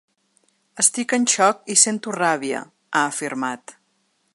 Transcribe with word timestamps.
Estic 0.83 1.13
en 1.17 1.27
xoc 1.35 1.61
i 1.75 1.77
sento 1.83 2.17
ràbia, 2.19 2.67
ha 3.01 3.05
afirmat. 3.13 3.77